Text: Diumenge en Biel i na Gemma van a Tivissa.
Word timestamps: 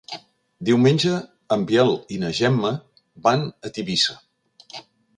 Diumenge 0.69 1.11
en 1.57 1.67
Biel 1.73 1.93
i 2.17 2.19
na 2.25 2.33
Gemma 2.41 2.75
van 3.29 3.49
a 3.71 3.75
Tivissa. 3.79 4.21